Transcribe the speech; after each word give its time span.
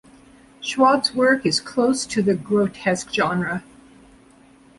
Schwab's 0.61 1.13
work 1.13 1.45
is 1.45 1.59
close 1.61 2.07
to 2.07 2.23
the 2.23 2.33
grotesque 2.33 3.13
genre. 3.13 3.63